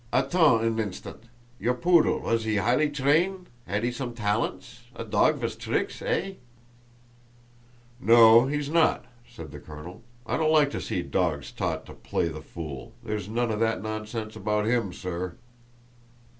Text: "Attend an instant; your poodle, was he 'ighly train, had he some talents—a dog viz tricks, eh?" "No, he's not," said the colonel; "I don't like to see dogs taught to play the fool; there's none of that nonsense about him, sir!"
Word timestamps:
"Attend 0.11 0.61
an 0.65 0.79
instant; 0.79 1.25
your 1.59 1.75
poodle, 1.75 2.21
was 2.21 2.43
he 2.43 2.55
'ighly 2.55 2.91
train, 2.91 3.45
had 3.67 3.83
he 3.83 3.91
some 3.91 4.15
talents—a 4.15 5.05
dog 5.05 5.35
viz 5.35 5.55
tricks, 5.55 6.01
eh?" 6.01 6.31
"No, 7.99 8.47
he's 8.47 8.71
not," 8.71 9.05
said 9.29 9.51
the 9.51 9.59
colonel; 9.59 10.01
"I 10.25 10.37
don't 10.37 10.51
like 10.51 10.71
to 10.71 10.81
see 10.81 11.03
dogs 11.03 11.51
taught 11.51 11.85
to 11.85 11.93
play 11.93 12.29
the 12.29 12.41
fool; 12.41 12.93
there's 13.03 13.29
none 13.29 13.51
of 13.51 13.59
that 13.59 13.83
nonsense 13.83 14.35
about 14.35 14.65
him, 14.65 14.91
sir!" 14.91 15.35